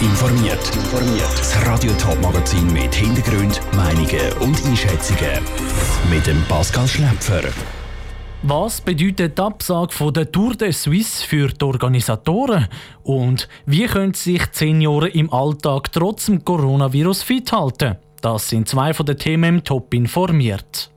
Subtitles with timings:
[0.00, 0.58] informiert.
[1.36, 5.42] Das Radio Top Magazin mit Hintergrund, Meinungen und Einschätzungen
[6.10, 7.42] mit dem Pascal Schläpfer.
[8.42, 12.68] Was bedeutet die Absage von der Tour de Suisse für die Organisatoren?
[13.02, 17.96] Und wie können sich Senioren im Alltag trotz dem Coronavirus fit halten?
[18.20, 20.90] Das sind zwei von den Themen im Top informiert.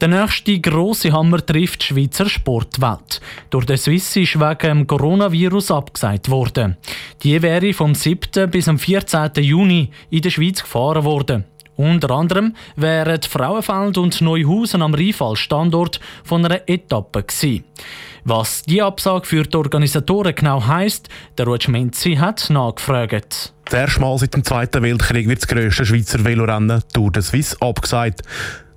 [0.00, 3.20] Der nächste grosse Hammer trifft die Schweizer Sportwelt.
[3.50, 6.76] Durch den Swiss ist wegen dem Coronavirus abgesagt worden.
[7.24, 8.48] Die wäre vom 7.
[8.48, 9.30] bis am 14.
[9.38, 11.44] Juni in der Schweiz gefahren worden.
[11.74, 17.64] Unter anderem wären Frauenfeld und Neuhausen am Rheinfall Standort von einer Etappe gewesen.
[18.24, 21.08] Was die Absage für die Organisatoren genau heisst,
[21.38, 23.52] der Rutsch Menzi hat nachgefragt.
[23.64, 27.56] Das erste Mal seit dem Zweiten Weltkrieg wird das grösste Schweizer Velorennen Tour de Suisse
[27.60, 28.22] abgesagt.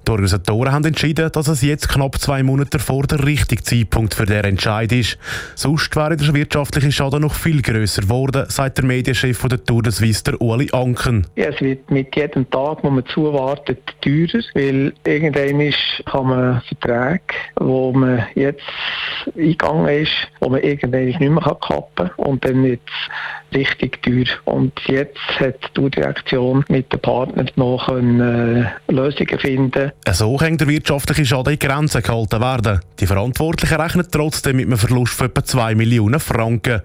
[0.08, 4.26] Die Organisatoren haben entschieden, dass es jetzt knapp zwei Monate vor der richtige Zeitpunkt für
[4.26, 5.18] den Entscheid ist.
[5.56, 9.92] Sonst wäre der wirtschaftliche Schaden noch viel grösser geworden, sagt der Medienchef der Tour de
[9.92, 11.28] Suisse, der Uli Anken.
[11.36, 15.74] Ja, es wird mit jedem Tag, wo man zuwartet, teurer, weil irgendwann
[16.06, 17.22] kann man Verträge,
[17.58, 18.62] wo man jetzt
[19.38, 22.82] eingegangen ist, wo man irgendwann nicht mehr kappen kann und dann wird
[23.52, 24.26] es richtig teuer.
[24.46, 30.58] Und jetzt hat die Tourdirektion mit den Partnern noch eine, äh, Lösungen finden so kann
[30.58, 32.80] der wirtschaftliche Schaden in Grenzen gehalten werden.
[33.00, 36.82] Die Verantwortlichen rechnen trotzdem mit einem Verlust von etwa 2 Millionen Franken.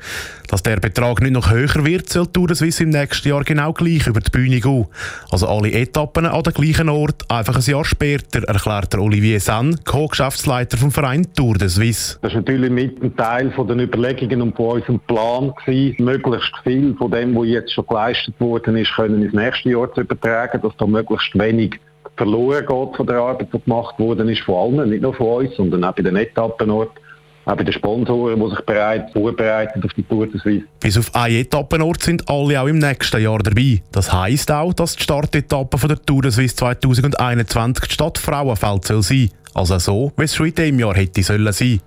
[0.49, 3.73] Dass der Betrag nicht noch höher wird, soll Tour de Suisse im nächsten Jahr genau
[3.73, 4.87] gleich über die Bühne gehen.
[5.31, 9.77] Also alle Etappen an den gleichen Ort, einfach ein Jahr später, erklärt der Olivier Sen,
[9.85, 12.19] Co-Geschäftsleiter vom Verein Tour de Suisse.
[12.23, 16.95] Das war natürlich mit ein Teil den Überlegungen und von unserem Plan, gewesen, möglichst viel
[16.97, 20.77] von dem, was jetzt schon geleistet worden ist, können ins nächste Jahr zu übertragen, dass
[20.77, 21.81] da möglichst wenig
[22.17, 25.57] verloren geht von der Arbeit, die gemacht worden ist, von allen, nicht nur von uns,
[25.57, 27.07] sondern auch bei den Etappenorten
[27.47, 30.65] auch bei den Sponsoren, die sich bereit, vorbereiten auf die Tour des Suisse.
[30.81, 33.83] Bis auf einen Etappenort sind alle auch im nächsten Jahr dabei.
[33.93, 38.85] Das heisst auch, dass die Startetappe von der Tour des Suisse 2021 die Stadt Frauenfeld
[38.85, 39.31] soll sein.
[39.55, 41.81] Also so, wie es schon in diesem Jahr hätte sollen sein.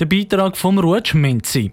[0.00, 1.72] Der Beitrag vom Rutsch Menzi.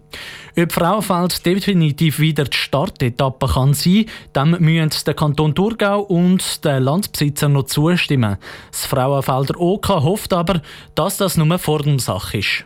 [0.58, 6.82] Ob Frauenfeld definitiv wieder die Startetappe kann sein dann müssen der Kanton Thurgau und der
[6.82, 8.38] Landbesitzer noch zustimmen.
[8.72, 10.62] Das Frauenfelder OK hofft aber,
[10.96, 12.66] dass das nur vor dem Sach ist.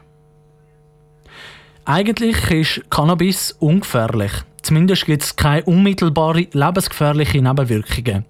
[1.86, 4.32] Eigentlich ist Cannabis ungefährlich.
[4.64, 8.26] Zumindest gibt es keine unmittelbare lebensgefährliche Nebenwirkungen.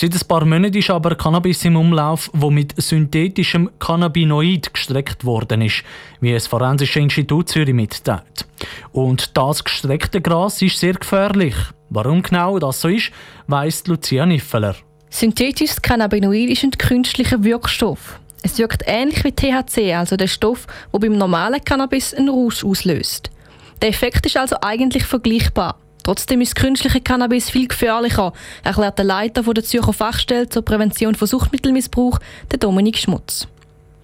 [0.00, 5.60] Seit ein paar Monaten ist aber Cannabis im Umlauf, wo mit synthetischem Cannabinoid gestreckt worden
[5.60, 5.82] ist,
[6.20, 8.46] wie das Forensische Institut Zürich mitteilt.
[8.92, 11.56] Und das gestreckte Gras ist sehr gefährlich.
[11.90, 13.10] Warum genau das so ist,
[13.48, 14.76] weiss Lucia Niffeler.
[15.10, 18.20] Synthetisches Cannabinoid ist ein künstlicher Wirkstoff.
[18.44, 23.32] Es wirkt ähnlich wie THC, also der Stoff, der beim normalen Cannabis einen Rausch auslöst.
[23.82, 25.76] Der Effekt ist also eigentlich vergleichbar.
[26.08, 28.32] Trotzdem ist künstliche Cannabis viel gefährlicher,
[28.64, 32.18] erklärt der Leiter der Zürcher Fachstelle zur Prävention von Suchtmittelmissbrauch,
[32.50, 33.46] der Dominik Schmutz.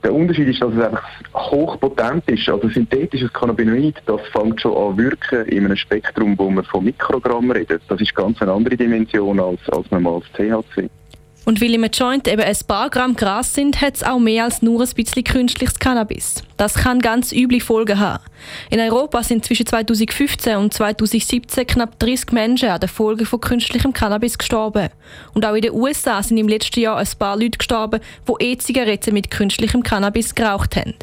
[0.02, 2.46] Der Unterschied ist, dass es einfach hochpotent ist.
[2.46, 7.50] Also synthetisches Cannabinoid, das fängt schon an wirken in einem Spektrum, wo man von Mikrogramm
[7.50, 7.80] redet.
[7.88, 10.90] Das ist ganz eine andere Dimension als, als das THC.
[11.44, 14.62] Und weil im Joint eben ein paar Gramm Gras sind, hat es auch mehr als
[14.62, 16.42] nur ein bisschen künstliches Cannabis.
[16.56, 18.24] Das kann ganz üble Folgen haben.
[18.70, 23.92] In Europa sind zwischen 2015 und 2017 knapp 30 Menschen an den Folgen von künstlichem
[23.92, 24.88] Cannabis gestorben.
[25.34, 29.12] Und auch in den USA sind im letzten Jahr ein paar Leute gestorben, die E-Zigaretten
[29.12, 30.94] mit künstlichem Cannabis geraucht haben.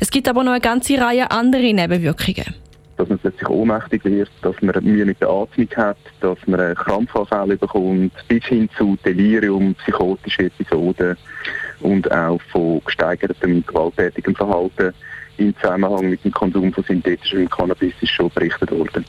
[0.00, 2.63] Es gibt aber noch eine ganze Reihe andere Nebenwirkungen
[3.04, 6.74] dass man plötzlich ohnmächtig wird, dass man Mühe mit der Atmung hat, dass man einen
[6.74, 11.16] Krampfanfall bekommt, bis hin zu Delirium, psychotische Episoden
[11.80, 14.94] und auch von gesteigertem gewalttätigem Verhalten
[15.36, 19.04] im Zusammenhang mit dem Konsum von synthetischem Cannabis ist schon berichtet worden.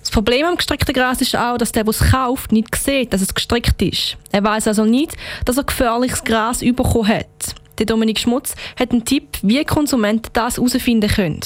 [0.00, 3.20] Das Problem am gestreckten Gras ist auch, dass der, der es kauft, nicht sieht, dass
[3.20, 4.16] es gestreckt ist.
[4.32, 7.54] Er weiß also nicht, dass er gefährliches Gras bekommen hat.
[7.78, 11.40] Der Dominik Schmutz hat einen Tipp, wie Konsumenten das herausfinden können.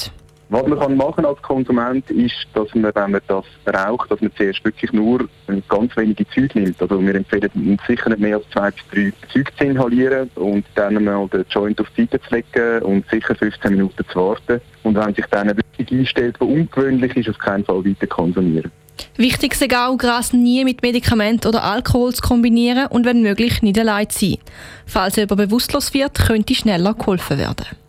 [0.53, 3.43] Was man kann machen als Konsument ist, dass man, wenn man das
[3.73, 5.27] raucht, dass man zuerst wirklich nur
[5.67, 6.79] ganz wenige Züge nimmt.
[6.79, 11.03] Also wir empfehlen sicher nicht mehr als zwei bis drei Züge zu inhalieren und dann
[11.03, 14.61] mal den Joint auf die Seite zu legen und sicher 15 Minuten zu warten.
[14.83, 18.71] Und wenn sich dann wirklich einstellt, was ungewöhnlich ist, auf keinen Fall weiter konsumieren.
[19.17, 23.79] Wichtig ist auch, Gras nie mit Medikament oder Alkohol zu kombinieren und wenn möglich nicht
[23.79, 24.37] allein zu sein.
[24.85, 27.82] Falls jemand bewusstlos wird, könnte schneller geholfen werden.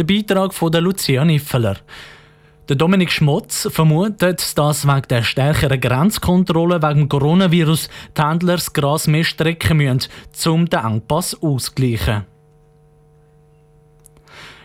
[0.00, 1.76] Der Beitrag von der Lucia Niffeler.
[2.70, 9.06] Der Dominik Schmutz vermutet, dass wegen der stärkeren Grenzkontrolle wegen Coronavirus die Händler das Gras
[9.06, 10.08] mehr strecken müssen,
[10.46, 12.24] um den Engpass auszugleichen.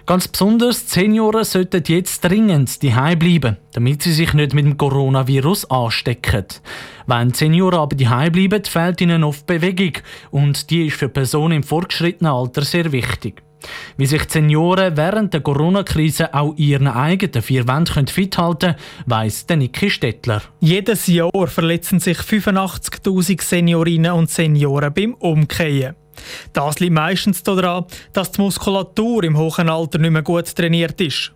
[0.06, 5.70] Ganz besonders Senioren sollten jetzt dringend daheim bleiben, damit sie sich nicht mit dem Coronavirus
[5.70, 6.46] anstecken.
[7.08, 9.98] Wenn Senioren aber daheim bleiben, fehlt ihnen oft Bewegung
[10.32, 13.45] und die ist für Personen im fortgeschrittenen Alter sehr wichtig.
[13.98, 18.76] Wie sich die Senioren während der Corona-Krise auch ihren eigenen vier Wänden fit halten können,
[19.06, 20.42] weiss Niki Stettler.
[20.60, 25.96] Jedes Jahr verletzen sich 85.000 Seniorinnen und Senioren beim Umkehren.
[26.54, 31.34] Das liegt meistens daran, dass die Muskulatur im hohen Alter nicht mehr gut trainiert ist.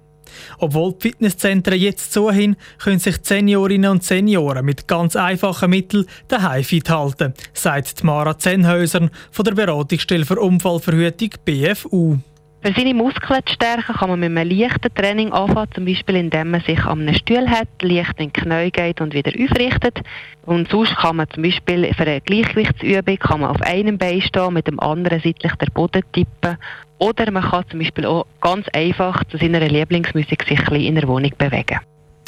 [0.57, 5.69] Obwohl die Fitnesszentren jetzt so hin, können sich die Seniorinnen und Senioren mit ganz einfachen
[5.69, 12.17] Mitteln daheim fit halten, sagt Mara Zenhäusern von der Beratungsstelle für Unfallverhütung BFU.
[12.61, 16.51] Für seine Muskeln zu stärken, kann man mit einem leichten Training anfangen, zum Beispiel indem
[16.51, 20.01] man sich an einem Stuhl hat, leicht in die Knie geht und wieder aufrichtet.
[20.45, 24.53] Und sonst kann man zum Beispiel für eine Gleichgewichtsübung kann man auf einem Bein stehen,
[24.53, 26.57] mit dem anderen seitlich den Boden tippen.
[26.97, 31.31] Oder man kann zum Beispiel auch ganz einfach zu seiner Lieblingsmusik sich in der Wohnung
[31.37, 31.79] bewegen.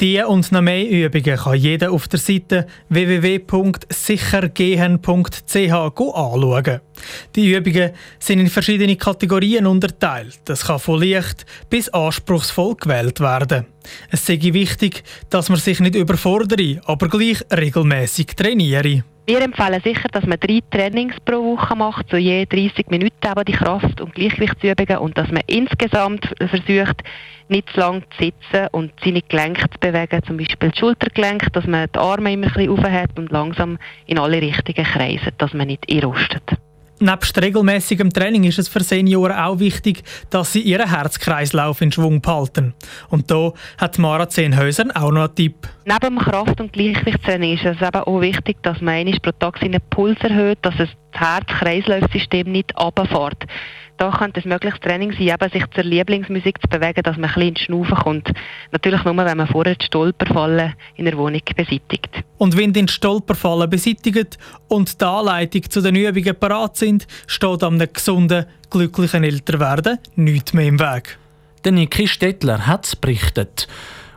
[0.02, 6.80] Diese und noch mehr Übungen kann jeder auf der Seite www.sichergehen.ch anschauen.
[7.36, 10.40] Die Übungen sind in verschiedene Kategorien unterteilt.
[10.46, 13.66] Das kann von leicht bis anspruchsvoll gewählt werden.
[14.10, 19.04] Es ist wichtig, dass man sich nicht überfordere, aber gleich regelmäßig trainiere.
[19.24, 23.44] Wir empfehlen sicher, dass man drei Trainings pro Woche macht, so je 30 Minuten aber
[23.44, 27.04] die Kraft- und Gleichgewichtsübungen und dass man insgesamt versucht,
[27.48, 31.66] nicht zu lang zu sitzen und seine Gelenke zu bewegen, zum Beispiel die Schultergelenke, dass
[31.68, 35.68] man die Arme immer ein bisschen aufhat und langsam in alle Richtungen kreiset, dass man
[35.68, 36.58] nicht einrostet.
[37.02, 42.20] Nebst regelmäßigem Training ist es für Senioren auch wichtig, dass sie ihren Herzkreislauf in Schwung
[42.20, 42.74] behalten.
[43.08, 45.68] Und da hat Mara Zehnhäuser auch noch einen Tipp.
[45.84, 49.80] Neben dem Kraft- und Gleichgewichtstraining ist es eben auch wichtig, dass man pro Tag seinen
[49.90, 53.46] Puls erhöht, dass es das Herz-Kreislauf-System nicht runterfährt
[53.98, 57.34] da könnte ein mögliches Training sein, eben sich zur Lieblingsmusik zu bewegen, dass man ein
[57.34, 58.32] bisschen ins Schnaufen kommt.
[58.72, 62.10] Natürlich nur, wenn man vorher die Stolperfallen in der Wohnung beseitigt.
[62.38, 67.86] Und wenn die Stolperfallen beseitigt und die Anleitung zu den Übungen parat sind, steht einem
[67.92, 71.18] gesunden, glücklichen Älterwerden nichts mehr im Weg.
[71.64, 73.68] Der Niki Stettler hat es berichtet.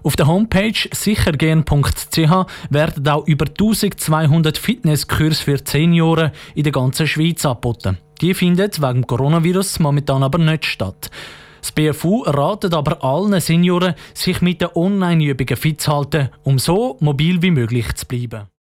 [0.06, 7.44] Auf der Homepage sichergehen.ch werden auch über 1200 Fitnesskurse für Senioren in der ganzen Schweiz
[7.44, 7.98] angeboten.
[8.22, 11.10] Die findet wegen Coronavirus momentan aber nicht statt.
[11.62, 16.96] Das BFU ratet aber allen Senioren, sich mit den Online-Übungen fit zu halten, um so
[17.00, 18.48] mobil wie möglich zu bleiben.